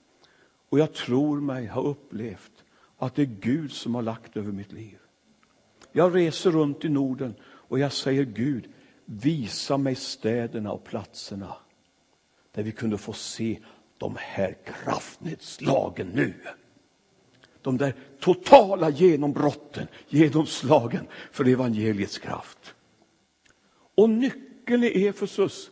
[0.69, 2.63] Och jag tror mig ha upplevt
[2.97, 4.97] att det är Gud som har lagt över mitt liv.
[5.91, 7.35] Jag reser runt i Norden
[7.67, 8.69] och jag säger Gud,
[9.05, 11.55] visa mig städerna och platserna
[12.51, 13.59] där vi kunde få se
[13.97, 16.33] de här kraftnedslagen nu.
[17.61, 22.75] De där totala genombrotten, genomslagen för evangeliets kraft.
[23.95, 25.71] Och nyckeln i Efesus,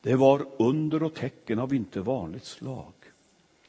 [0.00, 2.92] det var under och tecken av inte vanligt slag.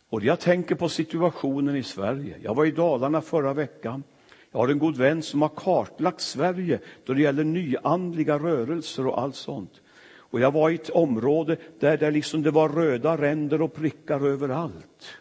[0.09, 2.38] Och jag tänker på situationen i Sverige.
[2.41, 4.03] Jag var i Dalarna förra veckan.
[4.58, 9.22] Jag har en god vän som har kartlagt Sverige då det gäller nyandliga rörelser och
[9.22, 9.82] allt sånt.
[10.16, 14.28] Och jag var i ett område där det, liksom det var röda ränder och prickar
[14.28, 15.18] överallt.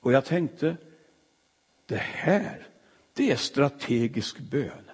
[0.00, 0.76] Och jag tänkte,
[1.86, 2.66] det här,
[3.14, 4.90] det är strategisk bön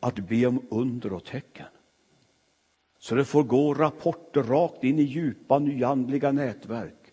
[0.00, 1.66] att be om under och tecken.
[2.98, 7.12] Så det får gå rapporter rakt in i djupa nyandliga nätverk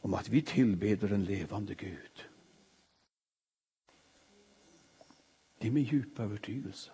[0.00, 2.31] om att vi tillbeder en levande Gud.
[5.62, 6.90] Det är min djupa övertygelse.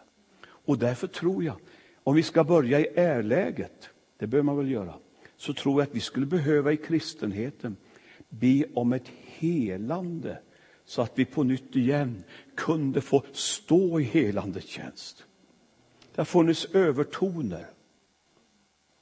[0.47, 1.57] Och därför tror jag,
[2.03, 4.95] om vi ska börja i ärläget, det bör man väl göra,
[5.37, 7.77] så tror jag att vi skulle behöva i kristenheten
[8.29, 10.39] be om ett helande
[10.85, 15.25] så att vi på nytt igen kunde få stå i helandets tjänst.
[16.15, 17.67] Det har funnits övertoner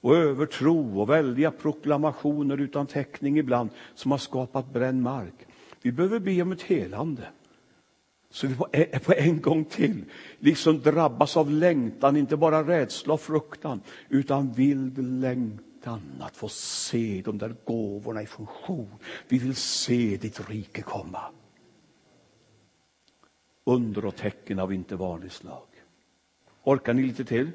[0.01, 5.47] och övertro och väldiga proklamationer utan täckning ibland som har skapat bränd mark.
[5.83, 7.29] Vi behöver be om ett helande.
[8.37, 10.05] Så vi är på e- en gång till
[10.39, 17.23] liksom drabbas av längtan, inte bara rädsla och fruktan, utan vild längtan att få se
[17.25, 18.95] de där gåvorna i funktion.
[19.29, 21.21] Vi vill se ditt rike komma.
[23.65, 25.67] Under och tecken av inte vanligt slag.
[26.63, 27.51] Orkar ni lite till?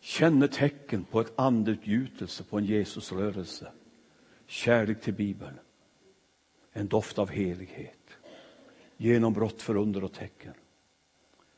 [0.00, 3.72] Kännetecken på ett andeutgjutelse, på en Jesusrörelse.
[4.46, 5.58] Kärlek till Bibeln.
[6.72, 7.99] En doft av helighet
[9.00, 10.54] genombrott för under och tecken.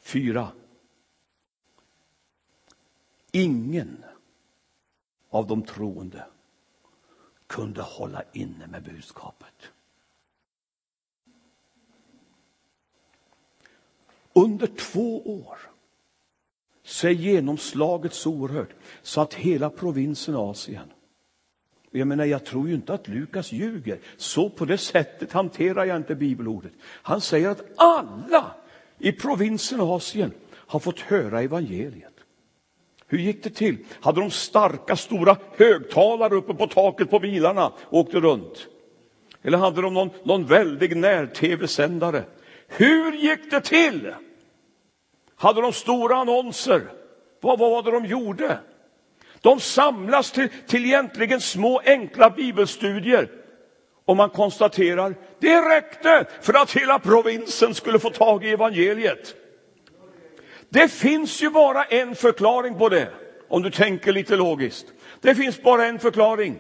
[0.01, 0.49] Fyra.
[3.33, 4.05] Ingen
[5.31, 6.27] av de troende
[7.47, 9.55] kunde hålla inne med budskapet.
[14.33, 15.59] Under två år
[16.83, 20.93] så är genomslaget så oerhört så att hela provinsen Asien
[21.99, 23.99] jag menar, jag tror ju inte att Lukas ljuger.
[24.17, 26.73] Så på det sättet hanterar jag inte bibelordet.
[26.85, 28.55] Han säger att alla
[28.99, 32.13] i provinsen Asien har fått höra evangeliet.
[33.07, 33.77] Hur gick det till?
[34.01, 38.67] Hade de starka, stora högtalare uppe på taket på bilarna och åkte runt?
[39.43, 42.25] Eller hade de någon, någon väldig när-tv-sändare?
[42.69, 44.15] Hur gick det till?
[45.37, 46.83] Hade de stora annonser?
[47.41, 48.59] Vad var det de gjorde?
[49.43, 53.29] De samlas till, till egentligen små enkla bibelstudier.
[54.05, 59.35] Och man konstaterar, det räckte för att hela provinsen skulle få tag i evangeliet.
[60.69, 63.09] Det finns ju bara en förklaring på det,
[63.49, 64.87] om du tänker lite logiskt.
[65.21, 66.59] Det finns bara en förklaring.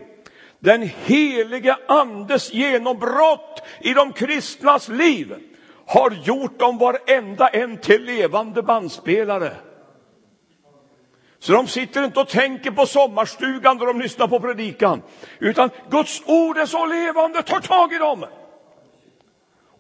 [0.59, 5.35] Den heliga andes genombrott i de kristnas liv
[5.87, 9.53] har gjort dem varenda en till levande bandspelare.
[11.43, 15.03] Så de sitter inte och tänker på sommarstugan när de lyssnar på predikan,
[15.38, 18.24] utan Guds ord är så levande, tar tag i dem!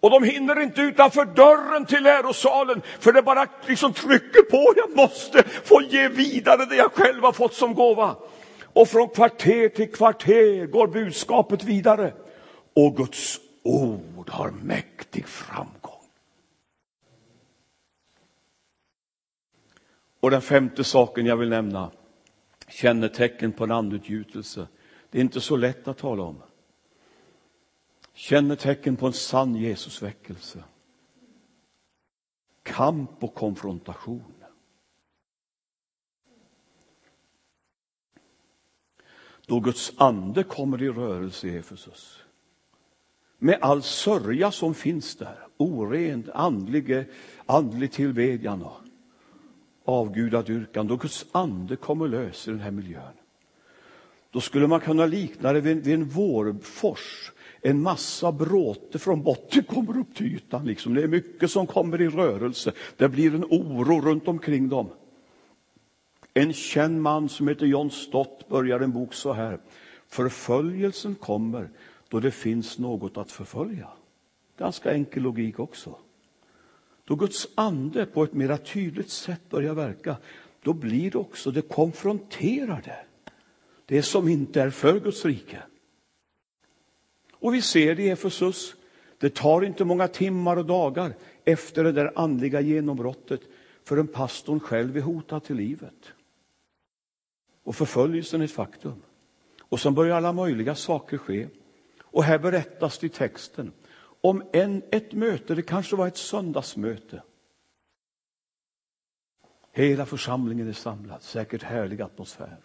[0.00, 4.96] Och de hinner inte utanför dörren till lärosalen, för det bara liksom trycker på, jag
[4.96, 8.16] måste få ge vidare det jag själv har fått som gåva.
[8.72, 12.12] Och från kvarter till kvarter går budskapet vidare.
[12.76, 15.71] Och Guds ord har mäktig framgång.
[20.22, 21.90] Och den femte saken jag vill nämna,
[22.68, 24.68] kännetecken på en andutgjutelse.
[25.10, 26.42] Det är inte så lätt att tala om.
[28.12, 30.64] Kännetecken på en sann Jesusväckelse.
[32.62, 34.34] Kamp och konfrontation.
[39.46, 42.22] Då Guds ande kommer i rörelse i Efesus
[43.38, 47.06] med all sörja som finns där, orent, andlig,
[47.46, 48.62] andlig tillbedjan
[49.84, 53.12] avgudadyrkan, då Guds ande kommer lös i den här miljön.
[54.30, 57.32] Då skulle man kunna likna det vid, vid en vårfors.
[57.60, 60.66] En massa bråte från botten kommer upp till ytan.
[60.66, 60.94] Liksom.
[60.94, 62.72] Det är mycket som kommer i rörelse.
[62.96, 64.88] Det blir en oro runt omkring dem.
[66.34, 69.58] En känd man som heter John Stott börjar en bok så här.
[70.08, 71.70] Förföljelsen kommer
[72.08, 73.88] då det finns något att förfölja.
[74.58, 75.96] Ganska enkel logik också.
[77.04, 80.16] Då Guds ande på ett mera tydligt sätt börjar verka,
[80.62, 82.96] då blir det också, det konfronterade,
[83.86, 85.62] det som inte är för Guds rike.
[87.32, 88.74] Och vi ser det i Efesus.
[89.18, 93.40] Det tar inte många timmar och dagar efter det där andliga genombrottet
[93.84, 96.12] förrän pastorn själv är hotad till livet.
[97.62, 99.02] Och förföljelsen är ett faktum.
[99.60, 101.48] Och sen börjar alla möjliga saker ske.
[102.02, 103.72] Och här berättas det i texten
[104.22, 107.22] om en, ett möte, det kanske var ett söndagsmöte.
[109.72, 112.56] Hela församlingen är samlad, säkert härlig atmosfär.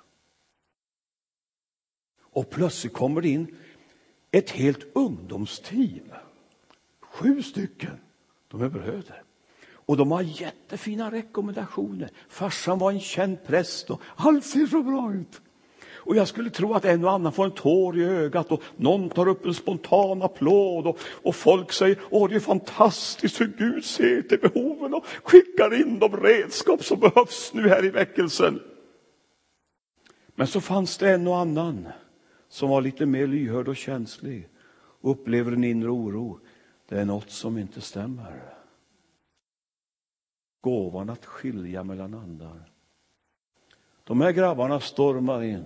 [2.19, 3.55] Och plötsligt kommer det in
[4.31, 6.11] ett helt ungdomsteam.
[7.01, 7.99] Sju stycken.
[8.47, 9.23] De är bröder.
[9.69, 12.11] Och de har jättefina rekommendationer.
[12.29, 15.41] Farsan var en känd präst och allt ser så bra ut.
[16.07, 19.09] Och jag skulle tro att en och annan får en tår i ögat och någon
[19.09, 23.85] tar upp en spontan applåd och, och folk säger åh det är fantastiskt hur Gud
[23.85, 28.59] ser till behoven och skickar in de redskap som behövs nu här i väckelsen.
[30.35, 31.87] Men så fanns det en och annan
[32.49, 34.49] som var lite mer lyhörd och känslig
[35.01, 36.39] och upplever en inre oro.
[36.89, 38.53] Det är något som inte stämmer.
[40.61, 42.71] Gåvan att skilja mellan andar.
[44.03, 45.65] De här grabbarna stormar in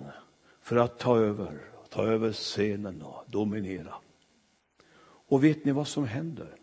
[0.61, 3.93] för att ta över, ta över scenen och dominera.
[5.03, 6.55] Och vet ni vad som händer?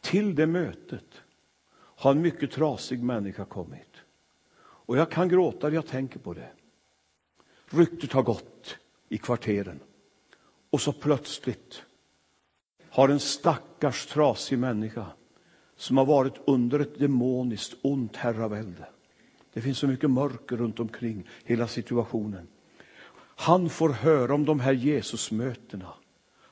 [0.00, 1.22] Till det mötet
[1.74, 3.90] har en mycket trasig människa kommit.
[4.56, 6.50] Och jag kan gråta när jag tänker på det.
[7.66, 8.76] Ryktet har gått
[9.08, 9.80] i kvarteren.
[10.70, 11.82] Och så plötsligt
[12.88, 15.06] har en stackars trasig människa
[15.76, 18.88] som har varit under ett demoniskt ont herravälde.
[19.52, 22.48] Det finns så mycket mörker runt omkring hela situationen.
[23.36, 25.94] Han får höra om de här Jesusmötena.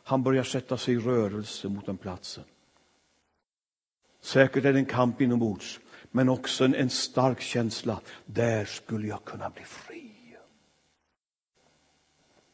[0.05, 2.45] Han börjar sätta sig i rörelse mot den platsen.
[4.21, 5.81] Säkert är det en kamp inombords,
[6.11, 8.01] men också en, en stark känsla.
[8.27, 10.13] Där skulle jag kunna bli fri.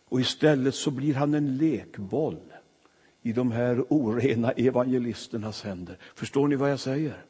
[0.08, 2.52] Och istället så blir han en lekboll
[3.22, 5.98] i de här orena evangelisternas händer.
[6.14, 7.24] Förstår ni vad jag säger?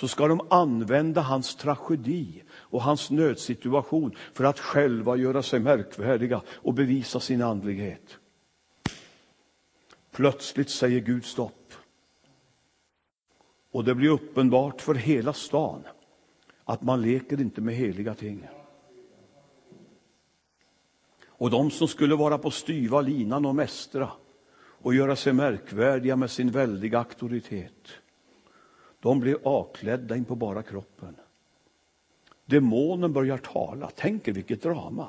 [0.00, 6.42] Så ska de använda hans tragedi och hans nödsituation för att själva göra sig märkvärdiga
[6.48, 8.18] och bevisa sin andlighet.
[10.10, 11.72] Plötsligt säger Gud stopp.
[13.70, 15.82] Och det blir uppenbart för hela stan
[16.64, 18.48] att man leker inte med heliga ting.
[21.26, 24.10] Och de som skulle vara på styva linan och mästra
[24.82, 27.99] och göra sig märkvärdiga med sin väldiga auktoritet,
[29.00, 31.16] de blir avklädda in på bara kroppen.
[32.44, 33.90] Demonen börjar tala.
[33.96, 35.08] Tänk er vilket drama.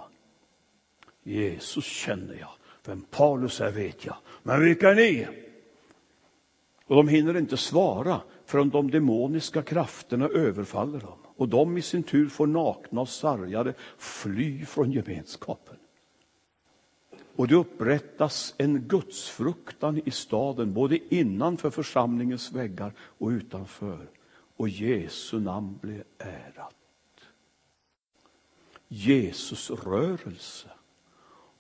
[1.23, 2.49] Jesus känner jag.
[2.85, 4.15] Vem Paulus är vet jag.
[4.43, 5.27] Men vilka är ni?
[6.85, 11.17] Och de hinner inte svara förrän de demoniska krafterna överfaller dem.
[11.35, 15.75] Och de i sin tur får nakna och sargade fly från gemenskapen.
[17.41, 24.09] Och det upprättas en gudsfruktan i staden, både innanför församlingens väggar och utanför.
[24.57, 26.75] Och Jesu namn blev ärat.
[28.87, 30.69] Jesusrörelse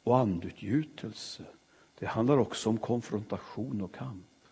[0.03, 1.43] och andutgjutelse,
[1.99, 4.45] det handlar också om konfrontation och kamp.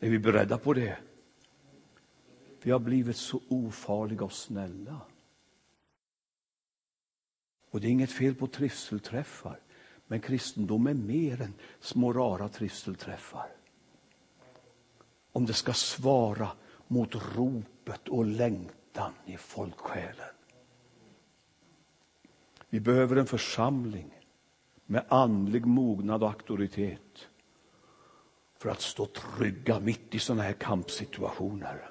[0.00, 0.98] Är vi beredda på det?
[2.62, 5.00] Vi har blivit så ofarliga och snälla.
[7.70, 9.60] Och det är inget fel på trivselträffar,
[10.06, 13.46] men kristendom är mer än små rara trivselträffar.
[15.32, 16.48] Om det ska svara
[16.88, 20.34] mot ropet och längtan i folksjälen.
[22.68, 24.20] Vi behöver en församling
[24.86, 27.28] med andlig mognad och auktoritet
[28.56, 31.90] för att stå trygga mitt i sådana här kampsituationer.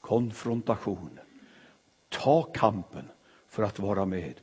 [0.00, 1.18] Konfrontation.
[2.08, 3.08] Ta kampen
[3.46, 4.40] för att vara med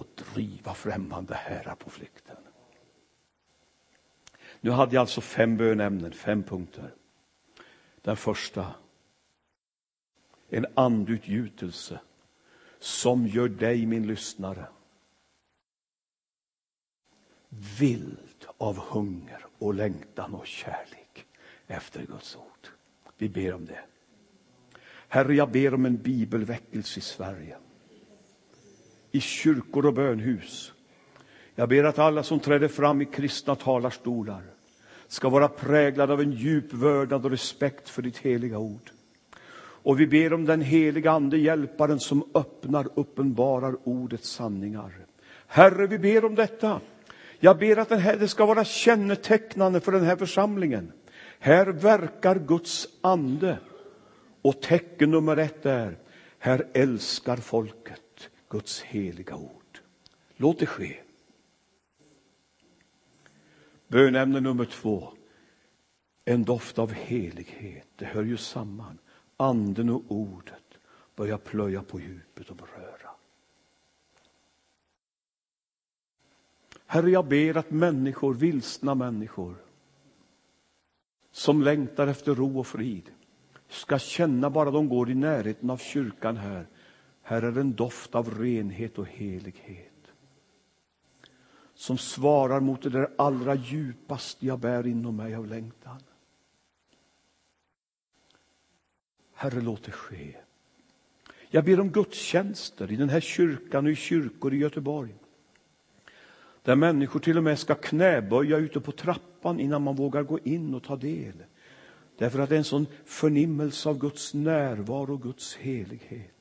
[0.00, 2.36] och driva främmande herrar på flykten.
[4.60, 6.94] Nu hade jag alltså fem bönämnen, fem punkter.
[8.02, 8.74] Den första,
[10.48, 12.00] en andutgjutelse
[12.78, 14.66] som gör dig, min lyssnare,
[17.78, 21.26] vild av hunger och längtan och kärlek
[21.66, 22.68] efter Guds ord.
[23.18, 23.84] Vi ber om det.
[25.08, 27.58] Herre, jag ber om en bibelväckelse i Sverige
[29.10, 30.72] i kyrkor och bönhus.
[31.54, 34.42] Jag ber att alla som träder fram i kristna talarstolar
[35.08, 38.90] ska vara präglade av en djup vördnad och respekt för ditt heliga ord.
[39.82, 44.92] Och vi ber om den heliga Ande, hjälparen som öppnar, uppenbarar ordets sanningar.
[45.46, 46.80] Herre, vi ber om detta.
[47.38, 50.92] Jag ber att den här, det ska vara kännetecknande för den här församlingen.
[51.38, 53.58] Här verkar Guds ande.
[54.42, 55.98] Och tecken nummer ett är,
[56.38, 58.09] här älskar folket.
[58.50, 59.80] Guds heliga ord.
[60.36, 61.00] Låt det ske.
[63.88, 65.12] Bönämne nummer två.
[66.24, 67.88] En doft av helighet.
[67.96, 68.98] Det hör ju samman.
[69.36, 70.78] Anden och ordet
[71.16, 73.10] börjar plöja på djupet och beröra.
[76.86, 79.56] Herre, jag ber att människor, vilsna människor
[81.32, 83.10] som längtar efter ro och frid
[83.68, 86.66] ska känna bara de går i närheten av kyrkan här
[87.30, 90.12] här är en doft av renhet och helighet
[91.74, 96.00] som svarar mot det där allra djupaste jag bär inom mig av längtan.
[99.34, 100.36] Herre, låt det ske.
[101.50, 105.14] Jag ber om gudstjänster i den här kyrkan och i kyrkor i Göteborg.
[106.62, 110.74] Där människor till och med ska knäböja ute på trappan innan man vågar gå in
[110.74, 111.44] och ta del.
[112.18, 116.39] Därför att det är en sån förnimmelse av Guds närvaro och Guds helighet.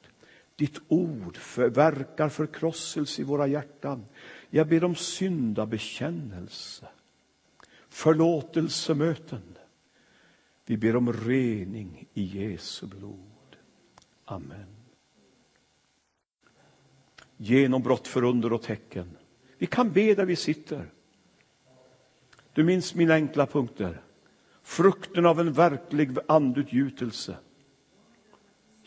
[0.60, 4.06] Ditt ord verkar förkrosselse i våra hjärtan.
[4.50, 6.88] Jag ber om syndabekännelse,
[7.90, 9.58] förlåtelsemöten.
[10.66, 13.56] Vi ber om rening i Jesu blod.
[14.26, 14.76] Amen.
[17.38, 19.18] Genombrott för under och tecken.
[19.58, 20.92] Vi kan be där vi sitter.
[22.54, 24.02] Du minns mina enkla punkter.
[24.64, 27.38] Frukten av en verklig andutgjutelse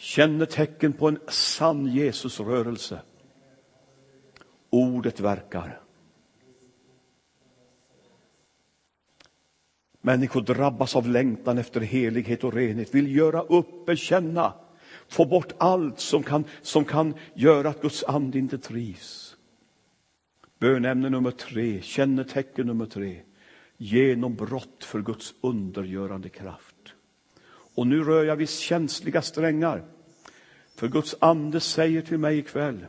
[0.03, 3.01] kännetecken på en sann Jesusrörelse.
[4.71, 5.81] Ordet verkar.
[10.01, 14.55] Människor drabbas av längtan efter helighet och renhet, vill göra upp, bekänna,
[15.09, 19.37] få bort allt som kan, som kan göra att Guds ande inte trivs.
[20.59, 23.21] Bönämne nummer tre, kännetecken nummer tre,
[23.77, 26.72] genombrott för Guds undergörande kraft.
[27.75, 29.83] Och nu rör jag vid känsliga strängar.
[30.77, 32.87] För Guds ande säger till mig ikväll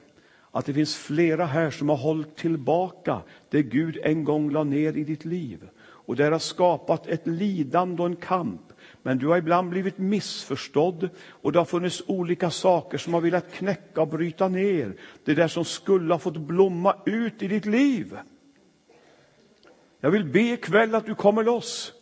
[0.51, 4.97] att det finns flera här som har hållit tillbaka det Gud en gång la ner
[4.97, 5.69] i ditt liv.
[5.83, 8.61] Och det har skapat ett lidande och en kamp.
[9.01, 13.53] Men du har ibland blivit missförstådd och det har funnits olika saker som har velat
[13.53, 18.17] knäcka och bryta ner det där som skulle ha fått blomma ut i ditt liv.
[19.99, 21.93] Jag vill be ikväll att du kommer loss.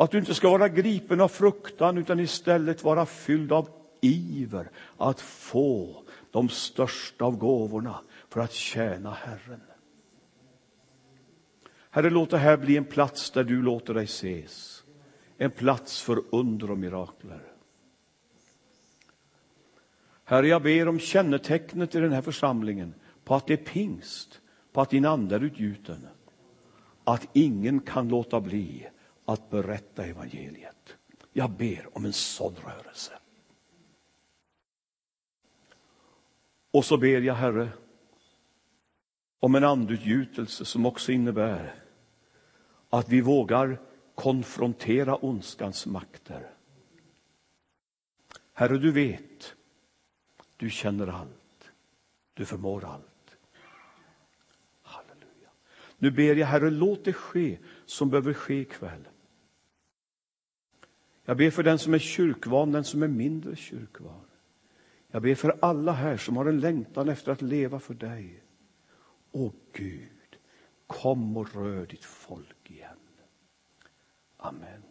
[0.00, 3.68] Att du inte ska vara gripen av fruktan utan istället vara fylld av
[4.00, 9.60] iver att få de största av gåvorna för att tjäna Herren.
[11.90, 14.84] Herre, låt det här bli en plats där du låter dig ses.
[15.38, 17.42] En plats för under och mirakler.
[20.24, 22.94] Herre, jag ber om kännetecknet i den här församlingen
[23.24, 24.40] på att det är pingst,
[24.72, 26.06] på att din ande är utgjuten.
[27.04, 28.86] Att ingen kan låta bli
[29.30, 30.96] att berätta evangeliet.
[31.32, 33.12] Jag ber om en sån rörelse.
[36.70, 37.68] Och så ber jag, Herre,
[39.40, 41.74] om en andutgjutelse som också innebär
[42.90, 43.80] att vi vågar
[44.14, 46.50] konfrontera ondskans makter.
[48.52, 49.54] Herre, du vet,
[50.56, 51.70] du känner allt,
[52.34, 53.36] du förmår allt.
[54.82, 55.50] Halleluja.
[55.98, 59.08] Nu ber jag, Herre, låt det ske som behöver ske ikväll.
[61.24, 64.24] Jag ber för den som är kyrkvan, den som är mindre kyrkvan.
[65.10, 68.42] Jag ber för alla här som har en längtan efter att leva för dig.
[69.32, 70.38] Åh Gud,
[70.86, 72.96] kom och rör ditt folk igen.
[74.36, 74.82] Amen.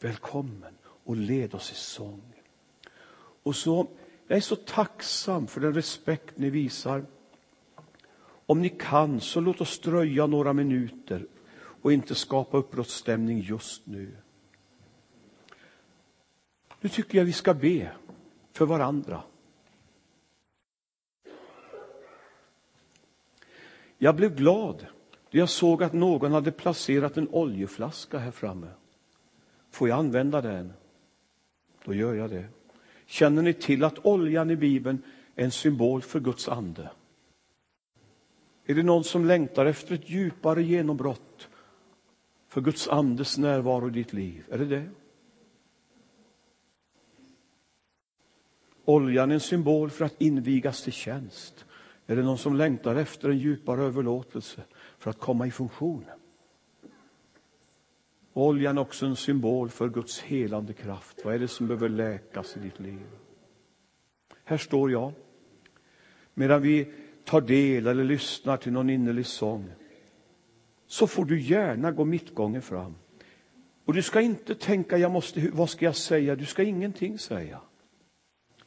[0.00, 2.32] Välkommen och led oss i sång.
[3.42, 3.86] Och så,
[4.26, 7.06] jag är så tacksam för den respekt ni visar.
[8.46, 11.26] Om ni kan, så låt oss dröja några minuter
[11.82, 14.16] och inte skapa uppbrottsstämning just nu.
[16.84, 17.92] Nu tycker jag vi ska be
[18.52, 19.22] för varandra.
[23.98, 24.86] Jag blev glad
[25.30, 28.66] då jag såg att någon hade placerat en oljeflaska här framme.
[29.70, 30.72] Får jag använda den?
[31.84, 32.46] Då gör jag det.
[33.06, 35.02] Känner ni till att oljan i Bibeln
[35.34, 36.90] är en symbol för Guds ande?
[38.66, 41.48] Är det någon som längtar efter ett djupare genombrott
[42.48, 44.44] för Guds andes närvaro i ditt liv?
[44.50, 44.90] Är det det?
[48.84, 51.64] Oljan är en symbol för att invigas till tjänst.
[52.06, 54.62] Är det någon som längtar efter en djupare överlåtelse
[54.98, 56.04] för att komma i funktion?
[58.32, 61.24] Oljan är också en symbol för Guds helande kraft.
[61.24, 63.06] Vad är det som behöver läkas i ditt liv?
[64.44, 65.12] Här står jag.
[66.34, 66.92] Medan vi
[67.24, 69.70] tar del eller lyssnar till någon innerlig sång
[70.86, 72.94] så får du gärna gå mittgången fram.
[73.84, 76.36] Och du ska inte tänka, jag måste, vad ska jag säga?
[76.36, 77.60] Du ska ingenting säga.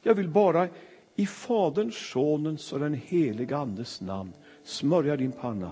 [0.02, 0.68] Jag vill bara
[1.16, 4.34] i Faderns, Sonens och den helige Andes namn
[4.64, 5.72] smörja din panna.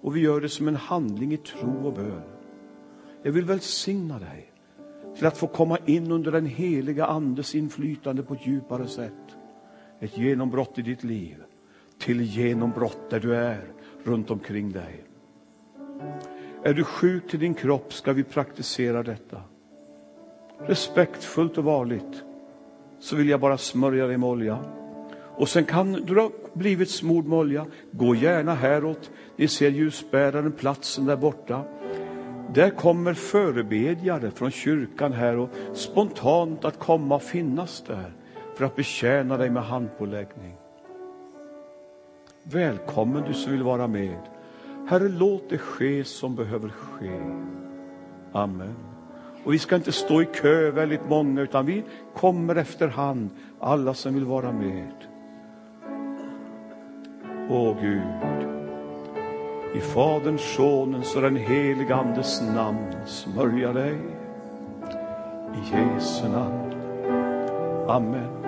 [0.00, 2.22] Och vi gör det som en handling i tro och bön.
[3.22, 4.52] Jag vill välsigna dig
[5.16, 9.36] till att få komma in under den heliga Andes inflytande på ett djupare sätt.
[10.00, 11.36] Ett genombrott i ditt liv,
[11.98, 13.64] till genombrott där du är,
[14.04, 15.04] runt omkring dig.
[16.62, 19.40] Är du sjuk till din kropp ska vi praktisera detta.
[20.58, 22.24] Respektfullt och varligt
[23.04, 24.58] så vill jag bara smörja dig med olja.
[25.36, 29.10] Och sen kan du ha blivit smord med olja, gå gärna häråt.
[29.36, 31.62] Ni ser ljusbäraren, platsen där borta.
[32.54, 38.12] Där kommer förebedjare från kyrkan här och spontant att komma och finnas där
[38.54, 40.56] för att betjäna dig med handpåläggning.
[42.42, 44.20] Välkommen du som vill vara med.
[44.88, 47.20] Herre, låt det ske som behöver ske.
[48.32, 48.93] Amen.
[49.44, 51.84] Och vi ska inte stå i kö väldigt många, utan vi
[52.14, 53.30] kommer efterhand,
[53.60, 54.94] alla som vill vara med.
[57.50, 58.02] Åh Gud,
[59.74, 63.98] i Faderns, Sonens och den helige Andes namn smörja dig.
[65.54, 66.74] I Jesu namn.
[67.88, 68.43] Amen.